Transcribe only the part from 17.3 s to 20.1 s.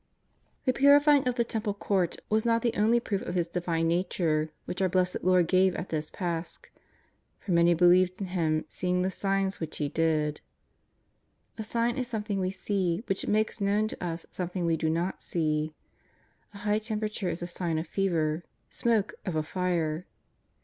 a sign of fever; smoke, of a fire.